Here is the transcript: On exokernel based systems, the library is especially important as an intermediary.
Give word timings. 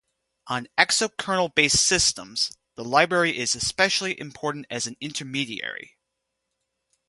On 0.47 0.67
exokernel 0.79 1.53
based 1.53 1.79
systems, 1.79 2.57
the 2.73 2.83
library 2.83 3.37
is 3.37 3.53
especially 3.53 4.19
important 4.19 4.65
as 4.67 4.87
an 4.87 4.97
intermediary. 4.99 5.95